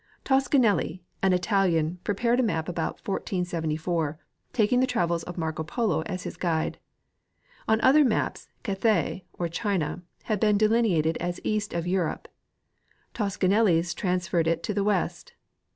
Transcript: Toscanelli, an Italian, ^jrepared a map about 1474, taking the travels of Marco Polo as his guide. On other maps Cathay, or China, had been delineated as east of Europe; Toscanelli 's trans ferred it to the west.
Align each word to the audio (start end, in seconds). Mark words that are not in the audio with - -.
Toscanelli, 0.25 1.03
an 1.21 1.31
Italian, 1.31 1.99
^jrepared 2.03 2.39
a 2.39 2.41
map 2.41 2.67
about 2.67 2.95
1474, 3.07 4.17
taking 4.51 4.79
the 4.79 4.87
travels 4.87 5.21
of 5.21 5.37
Marco 5.37 5.63
Polo 5.63 6.01
as 6.07 6.23
his 6.23 6.37
guide. 6.37 6.79
On 7.67 7.79
other 7.81 8.03
maps 8.03 8.49
Cathay, 8.63 9.25
or 9.33 9.47
China, 9.47 10.01
had 10.23 10.39
been 10.39 10.57
delineated 10.57 11.17
as 11.17 11.39
east 11.43 11.71
of 11.75 11.85
Europe; 11.85 12.27
Toscanelli 13.13 13.79
's 13.83 13.93
trans 13.93 14.27
ferred 14.27 14.47
it 14.47 14.63
to 14.63 14.73
the 14.73 14.83
west. 14.83 15.33